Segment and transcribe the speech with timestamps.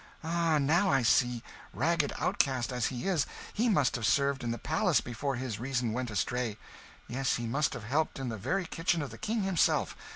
[0.23, 1.43] Ah, now I see!
[1.73, 5.93] ragged outcast as he is, he must have served in the palace before his reason
[5.93, 6.57] went astray;
[7.07, 9.95] yes, he must have helped in the very kitchen of the King himself!